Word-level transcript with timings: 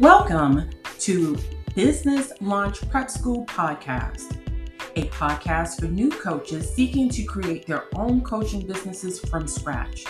Welcome 0.00 0.70
to 1.00 1.36
Business 1.74 2.30
Launch 2.40 2.88
Prep 2.88 3.10
School 3.10 3.44
Podcast, 3.46 4.36
a 4.94 5.08
podcast 5.08 5.80
for 5.80 5.86
new 5.86 6.08
coaches 6.08 6.72
seeking 6.72 7.08
to 7.08 7.24
create 7.24 7.66
their 7.66 7.86
own 7.96 8.20
coaching 8.20 8.64
businesses 8.64 9.18
from 9.18 9.48
scratch. 9.48 10.04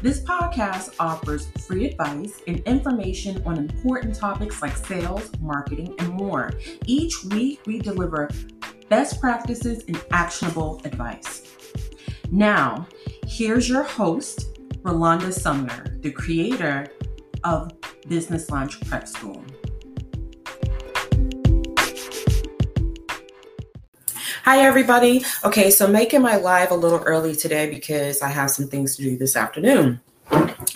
This 0.00 0.20
podcast 0.20 0.94
offers 1.00 1.48
free 1.66 1.86
advice 1.86 2.42
and 2.46 2.60
information 2.60 3.42
on 3.44 3.56
important 3.58 4.14
topics 4.14 4.62
like 4.62 4.76
sales, 4.76 5.28
marketing, 5.40 5.96
and 5.98 6.10
more. 6.10 6.52
Each 6.86 7.24
week, 7.24 7.58
we 7.66 7.80
deliver 7.80 8.30
best 8.88 9.20
practices 9.20 9.82
and 9.88 10.00
actionable 10.12 10.80
advice. 10.84 11.42
Now, 12.30 12.86
here's 13.26 13.68
your 13.68 13.82
host, 13.82 14.60
Rolanda 14.82 15.32
Sumner, 15.32 15.96
the 16.02 16.12
creator 16.12 16.86
of 17.42 17.73
Business 18.08 18.50
Launch 18.50 18.80
Prep 18.88 19.08
School. 19.08 19.44
Hi, 24.44 24.60
everybody. 24.60 25.24
Okay, 25.42 25.70
so 25.70 25.88
making 25.88 26.20
my 26.20 26.36
live 26.36 26.70
a 26.70 26.74
little 26.74 27.00
early 27.00 27.34
today 27.34 27.70
because 27.70 28.20
I 28.20 28.28
have 28.28 28.50
some 28.50 28.68
things 28.68 28.96
to 28.96 29.02
do 29.02 29.16
this 29.16 29.36
afternoon. 29.36 30.00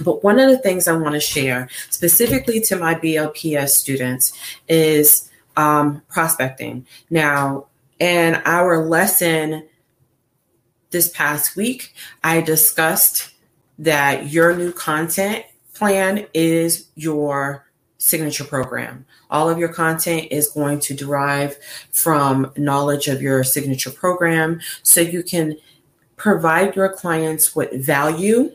But 0.00 0.24
one 0.24 0.38
of 0.38 0.48
the 0.48 0.58
things 0.58 0.88
I 0.88 0.96
want 0.96 1.14
to 1.14 1.20
share 1.20 1.68
specifically 1.90 2.60
to 2.62 2.76
my 2.76 2.94
BLPS 2.94 3.70
students 3.70 4.32
is 4.68 5.30
um, 5.56 6.02
prospecting. 6.08 6.86
Now, 7.10 7.66
in 7.98 8.36
our 8.46 8.86
lesson 8.86 9.68
this 10.90 11.08
past 11.10 11.56
week, 11.56 11.92
I 12.24 12.40
discussed 12.40 13.32
that 13.78 14.28
your 14.28 14.56
new 14.56 14.72
content 14.72 15.44
plan 15.78 16.26
is 16.34 16.88
your 16.96 17.66
signature 17.98 18.44
program. 18.44 19.04
All 19.30 19.48
of 19.48 19.58
your 19.58 19.68
content 19.68 20.28
is 20.30 20.48
going 20.48 20.80
to 20.80 20.94
derive 20.94 21.56
from 21.92 22.52
knowledge 22.56 23.08
of 23.08 23.20
your 23.20 23.44
signature 23.44 23.90
program 23.90 24.60
so 24.82 25.00
you 25.00 25.22
can 25.22 25.56
provide 26.16 26.74
your 26.76 26.92
clients 26.92 27.54
with 27.54 27.72
value 27.84 28.52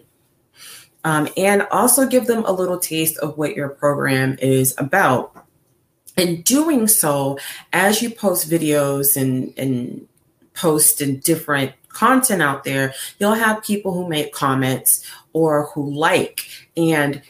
um, 1.03 1.27
and 1.35 1.63
also 1.71 2.07
give 2.07 2.27
them 2.27 2.43
a 2.45 2.51
little 2.51 2.79
taste 2.79 3.17
of 3.17 3.37
what 3.37 3.55
your 3.55 3.69
program 3.69 4.37
is 4.41 4.73
about. 4.77 5.45
In 6.15 6.41
doing 6.43 6.87
so, 6.87 7.39
as 7.73 8.01
you 8.01 8.09
post 8.09 8.49
videos 8.49 9.19
and, 9.19 9.53
and 9.57 10.07
post 10.53 11.01
in 11.01 11.19
different 11.19 11.73
content 11.89 12.41
out 12.41 12.63
there, 12.63 12.93
you'll 13.19 13.33
have 13.33 13.63
people 13.63 13.93
who 13.93 14.07
make 14.07 14.33
comments 14.33 15.05
or 15.31 15.67
who 15.67 15.91
like. 15.91 16.47
And 16.75 17.21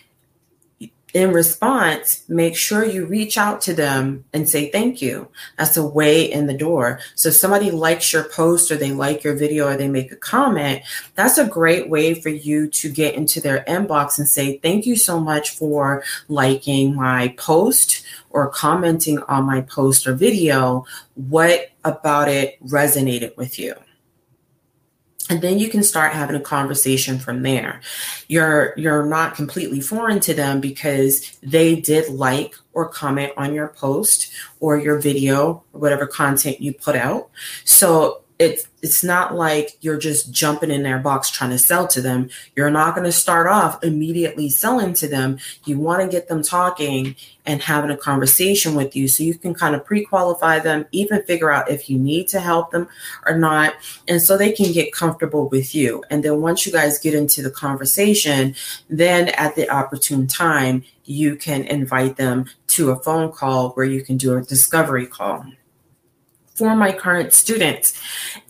in 1.14 1.32
response, 1.32 2.24
make 2.28 2.58
sure 2.58 2.84
you 2.84 3.06
reach 3.06 3.38
out 3.38 3.62
to 3.62 3.74
them 3.74 4.26
and 4.34 4.50
say 4.50 4.72
thank 4.72 5.00
you. 5.00 5.28
That's 5.60 5.78
a 5.78 5.86
way 5.86 6.24
in 6.24 6.48
the 6.48 6.56
door. 6.56 7.00
So 7.14 7.30
if 7.30 7.36
somebody 7.36 7.70
likes 7.70 8.12
your 8.12 8.24
post 8.30 8.72
or 8.72 8.78
they 8.78 8.92
like 8.92 9.24
your 9.24 9.36
video 9.36 9.68
or 9.68 9.78
they 9.78 9.88
make 9.88 10.12
a 10.12 10.16
comment, 10.16 10.82
that's 11.14 11.38
a 11.38 11.46
great 11.46 11.88
way 11.88 12.16
for 12.16 12.30
you 12.30 12.68
to 12.68 12.90
get 12.92 13.14
into 13.14 13.40
their 13.40 13.64
inbox 13.68 14.18
and 14.18 14.28
say 14.28 14.58
thank 14.58 14.88
you 14.88 14.96
so 14.96 15.20
much 15.20 15.52
for 15.52 16.04
liking 16.30 16.96
my 16.96 17.36
post 17.38 18.04
or 18.32 18.50
commenting 18.50 19.20
on 19.24 19.44
my 19.44 19.62
post 19.62 20.08
or 20.08 20.16
video. 20.16 20.84
What 21.14 21.73
about 21.84 22.28
it 22.28 22.62
resonated 22.66 23.36
with 23.38 23.60
you? 23.60 23.74
and 25.30 25.42
then 25.42 25.58
you 25.58 25.70
can 25.70 25.84
start 25.84 26.14
having 26.14 26.36
a 26.36 26.40
conversation 26.40 27.18
from 27.18 27.44
there 27.44 27.82
you're 28.28 28.74
you're 28.78 29.06
not 29.06 29.36
completely 29.36 29.80
foreign 29.80 30.20
to 30.20 30.34
them 30.34 30.60
because 30.60 31.38
they 31.42 31.80
did 31.80 32.10
like 32.10 32.56
or 32.74 32.88
comment 32.88 33.32
on 33.38 33.54
your 33.54 33.70
post 33.70 34.32
or 34.60 34.78
your 34.78 35.00
video 35.00 35.64
or 35.74 35.80
whatever 35.80 36.06
content 36.06 36.60
you 36.62 36.74
put 36.74 36.96
out 36.96 37.30
so 37.64 38.23
it's 38.44 38.68
it's 38.82 39.04
not 39.04 39.34
like 39.34 39.78
you're 39.80 39.98
just 39.98 40.34
jumping 40.34 40.70
in 40.70 40.84
their 40.84 41.00
box 41.00 41.30
trying 41.30 41.52
to 41.52 41.58
sell 41.58 41.88
to 41.88 42.02
them. 42.02 42.30
You're 42.54 42.70
not 42.70 42.94
going 42.94 43.06
to 43.06 43.14
start 43.14 43.48
off 43.48 43.82
immediately 43.82 44.50
selling 44.50 44.94
to 44.96 45.08
them. 45.08 45.40
You 45.64 45.80
want 45.80 46.02
to 46.02 46.10
get 46.10 46.28
them 46.28 46.44
talking 46.44 47.16
and 47.46 47.62
having 47.62 47.92
a 47.92 47.98
conversation 47.98 48.76
with 48.76 48.94
you 48.94 49.08
so 49.08 49.24
you 49.24 49.36
can 49.36 49.54
kind 49.54 49.74
of 49.74 49.86
pre-qualify 49.86 50.60
them, 50.60 50.86
even 50.92 51.24
figure 51.24 51.50
out 51.50 51.72
if 51.72 51.90
you 51.90 51.98
need 51.98 52.28
to 52.30 52.42
help 52.42 52.72
them 52.72 52.90
or 53.26 53.38
not, 53.38 53.74
and 54.10 54.22
so 54.22 54.38
they 54.38 54.52
can 54.52 54.74
get 54.74 54.92
comfortable 54.92 55.48
with 55.48 55.74
you. 55.74 56.04
And 56.10 56.22
then 56.22 56.42
once 56.42 56.66
you 56.66 56.72
guys 56.74 57.00
get 57.00 57.16
into 57.16 57.42
the 57.42 57.52
conversation, 57.52 58.54
then 58.90 59.30
at 59.30 59.56
the 59.56 59.70
opportune 59.70 60.28
time, 60.28 60.84
you 61.06 61.38
can 61.38 61.64
invite 61.64 62.18
them 62.18 62.46
to 62.68 62.92
a 62.92 63.00
phone 63.00 63.32
call 63.32 63.70
where 63.72 63.86
you 63.86 64.04
can 64.04 64.18
do 64.18 64.36
a 64.36 64.42
discovery 64.42 65.08
call 65.08 65.46
for 66.56 66.76
my 66.76 66.92
current 66.92 67.34
students. 67.34 68.00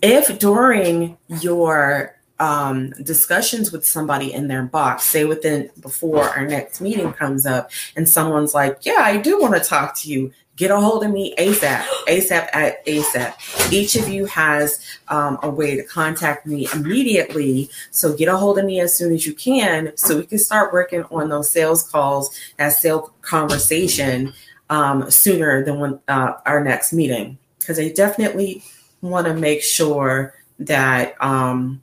If 0.01 0.39
during 0.39 1.17
your 1.41 2.15
um, 2.39 2.89
discussions 3.01 3.71
with 3.71 3.85
somebody 3.85 4.33
in 4.33 4.47
their 4.47 4.63
box, 4.63 5.03
say 5.03 5.25
within 5.25 5.69
before 5.79 6.23
our 6.23 6.45
next 6.45 6.81
meeting 6.81 7.13
comes 7.13 7.45
up, 7.45 7.71
and 7.95 8.07
someone's 8.07 8.53
like, 8.53 8.79
Yeah, 8.81 8.99
I 8.99 9.17
do 9.17 9.39
want 9.39 9.53
to 9.55 9.59
talk 9.61 9.95
to 9.99 10.09
you. 10.09 10.33
Get 10.55 10.69
a 10.69 10.79
hold 10.79 11.03
of 11.03 11.09
me 11.09 11.33
ASAP, 11.39 11.83
ASAP 12.07 12.47
at 12.53 12.85
ASAP. 12.85 13.73
Each 13.73 13.95
of 13.95 14.07
you 14.07 14.25
has 14.25 14.79
um, 15.07 15.39
a 15.41 15.49
way 15.49 15.75
to 15.75 15.83
contact 15.83 16.45
me 16.45 16.67
immediately. 16.75 17.71
So 17.89 18.15
get 18.15 18.27
a 18.27 18.37
hold 18.37 18.59
of 18.59 18.65
me 18.65 18.79
as 18.79 18.95
soon 18.95 19.15
as 19.15 19.25
you 19.25 19.33
can 19.33 19.93
so 19.95 20.17
we 20.17 20.27
can 20.27 20.37
start 20.37 20.71
working 20.71 21.05
on 21.05 21.29
those 21.29 21.49
sales 21.49 21.89
calls, 21.89 22.37
that 22.57 22.73
sales 22.73 23.09
conversation 23.21 24.33
um, 24.69 25.09
sooner 25.09 25.65
than 25.65 25.79
when 25.79 25.99
uh, 26.07 26.33
our 26.45 26.63
next 26.63 26.93
meeting 26.93 27.39
because 27.63 27.79
I 27.79 27.89
definitely 27.89 28.63
want 29.01 29.27
to 29.27 29.33
make 29.33 29.61
sure 29.61 30.35
that 30.59 31.15
um, 31.21 31.81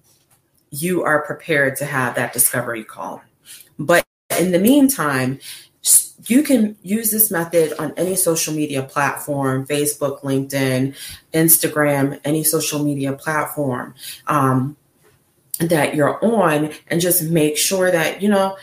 you 0.71 1.03
are 1.03 1.23
prepared 1.23 1.77
to 1.77 1.85
have 1.85 2.15
that 2.15 2.33
discovery 2.33 2.85
call. 2.85 3.23
But 3.79 4.05
in 4.39 4.53
the 4.53 4.59
meantime, 4.59 5.41
you 6.27 6.43
can 6.43 6.77
use 6.83 7.11
this 7.11 7.31
method 7.31 7.73
on 7.79 7.93
any 7.97 8.15
social 8.15 8.55
media 8.55 8.83
platform 8.83 9.67
Facebook, 9.67 10.21
LinkedIn, 10.23 10.95
Instagram, 11.33 12.21
any 12.25 12.45
social 12.45 12.85
media 12.85 13.15
platform 13.15 13.95
um, 14.27 14.77
that 15.59 15.95
you're 15.95 16.23
on, 16.25 16.73
and 16.89 17.01
just 17.01 17.23
make 17.23 17.57
sure 17.57 17.91
that, 17.91 18.23
you 18.23 18.29
know, 18.29 18.57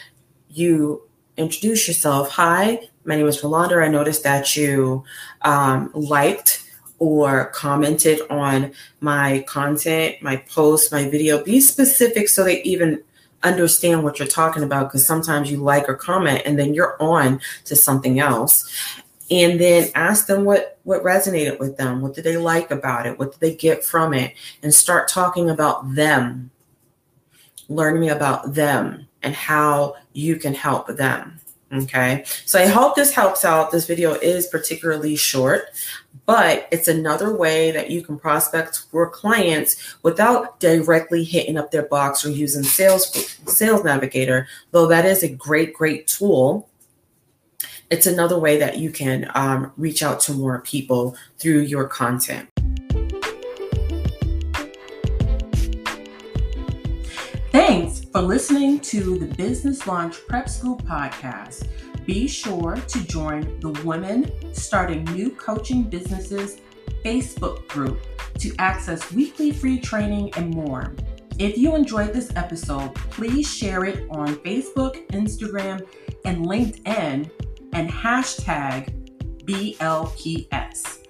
you 0.50 1.02
introduce 1.36 1.88
yourself. 1.88 2.30
Hi, 2.32 2.80
my 3.06 3.16
name 3.16 3.28
is 3.28 3.42
Rolanda. 3.42 3.84
I 3.84 3.88
noticed 3.88 4.24
that 4.24 4.56
you 4.56 5.04
um, 5.42 5.92
liked 5.94 6.64
or 7.00 7.46
commented 7.48 8.20
on 8.30 8.72
my 9.02 9.44
content, 9.48 10.22
my 10.22 10.38
post, 10.38 10.92
my 10.92 11.10
video. 11.10 11.44
Be 11.44 11.60
specific 11.60 12.28
so 12.28 12.44
they 12.44 12.62
even 12.64 13.04
understand 13.44 14.04
what 14.04 14.20
you're 14.20 14.28
talking 14.28 14.64
about 14.64 14.88
because 14.88 15.06
sometimes 15.06 15.52
you 15.52 15.58
like 15.58 15.88
or 15.88 15.96
comment 15.96 16.42
and 16.46 16.58
then 16.58 16.74
you're 16.74 17.02
on 17.02 17.40
to 17.66 17.76
something 17.76 18.20
else. 18.20 18.70
And 19.30 19.60
then 19.60 19.90
ask 19.94 20.28
them 20.28 20.46
what 20.46 20.80
what 20.84 21.04
resonated 21.04 21.60
with 21.60 21.76
them. 21.76 22.02
What 22.02 22.14
did 22.14 22.24
they 22.24 22.38
like 22.38 22.72
about 22.72 23.06
it? 23.06 23.20
What 23.20 23.34
did 23.34 23.42
they 23.42 23.56
get 23.56 23.84
from 23.84 24.14
it? 24.14 24.34
And 24.64 24.74
start 24.74 25.10
talking 25.10 25.50
about 25.50 25.96
them. 25.96 26.50
Learning 27.68 28.10
about 28.10 28.54
them 28.54 29.08
and 29.22 29.36
how 29.36 29.96
you 30.14 30.38
can 30.38 30.54
help 30.54 30.88
them. 30.88 31.42
Okay. 31.72 32.24
So 32.46 32.60
I 32.60 32.66
hope 32.66 32.96
this 32.96 33.14
helps 33.14 33.44
out. 33.44 33.72
This 33.72 33.86
video 33.86 34.14
is 34.14 34.48
particularly 34.48 35.18
short, 35.18 35.66
but 36.26 36.68
it's 36.72 36.88
another 36.88 37.36
way 37.36 37.72
that 37.72 37.90
you 37.92 38.02
can 38.02 38.18
prospect 38.18 38.86
for 38.90 39.10
clients 39.10 39.98
without 40.02 40.62
directly 40.62 41.26
hitting 41.26 41.58
up 41.58 41.72
their 41.72 41.86
box 41.86 42.26
or 42.26 42.30
using 42.30 42.64
sales 42.64 43.38
sales 43.48 43.84
navigator, 43.84 44.48
though 44.72 44.88
that 44.88 45.06
is 45.06 45.24
a 45.24 45.30
great, 45.30 45.74
great 45.74 46.08
tool. 46.08 46.70
It's 47.90 48.06
another 48.06 48.40
way 48.40 48.58
that 48.60 48.78
you 48.78 48.90
can 48.90 49.30
um, 49.36 49.72
reach 49.78 50.04
out 50.04 50.20
to 50.22 50.34
more 50.34 50.62
people 50.62 51.18
through 51.38 51.62
your 51.62 51.88
content. 51.88 52.50
For 58.18 58.24
listening 58.24 58.80
to 58.80 59.20
the 59.20 59.28
Business 59.36 59.86
Launch 59.86 60.26
Prep 60.26 60.50
School 60.50 60.76
podcast. 60.76 61.68
Be 62.04 62.28
sure 62.28 62.76
to 62.76 63.04
join 63.04 63.60
the 63.60 63.70
Women 63.86 64.32
Starting 64.56 65.04
New 65.14 65.30
Coaching 65.30 65.84
Businesses 65.84 66.60
Facebook 67.06 67.68
group 67.68 68.02
to 68.40 68.56
access 68.58 69.12
weekly 69.12 69.52
free 69.52 69.80
training 69.80 70.34
and 70.34 70.52
more. 70.52 70.96
If 71.38 71.60
you 71.60 71.76
enjoyed 71.76 72.12
this 72.12 72.36
episode, 72.36 72.96
please 72.96 73.48
share 73.48 73.86
it 73.86 74.08
on 74.10 74.38
Facebook, 74.38 75.08
Instagram, 75.10 75.88
and 76.26 76.44
LinkedIn 76.44 77.30
and 77.74 77.88
hashtag 77.88 79.46
BLPS. 79.46 81.07